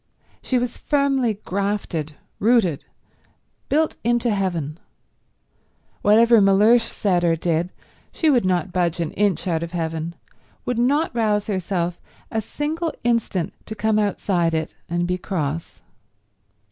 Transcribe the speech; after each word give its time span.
She 0.41 0.57
was 0.57 0.79
firmly 0.79 1.35
grafted, 1.45 2.15
rooted, 2.39 2.85
built 3.69 3.97
into 4.03 4.33
heaven. 4.33 4.79
Whatever 6.01 6.41
Mellersh 6.41 6.81
said 6.87 7.23
or 7.23 7.35
did, 7.35 7.69
she 8.11 8.27
would 8.27 8.43
not 8.43 8.73
budge 8.73 8.99
an 8.99 9.11
inch 9.11 9.47
out 9.47 9.61
of 9.61 9.73
heaven, 9.73 10.15
would 10.65 10.79
not 10.79 11.13
rouse 11.15 11.45
herself 11.45 12.01
a 12.31 12.41
single 12.41 12.95
instant 13.03 13.53
to 13.67 13.75
come 13.75 13.99
outside 13.99 14.55
it 14.55 14.73
and 14.89 15.05
be 15.05 15.19
cross. 15.19 15.81